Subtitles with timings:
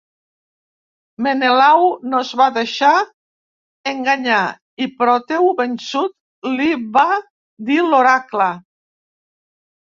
[1.25, 2.93] Menelau no es va deixar
[3.93, 4.41] enganyar,
[4.85, 6.17] i Proteu, vençut,
[6.57, 7.09] li va
[7.71, 8.53] dir l'oracle.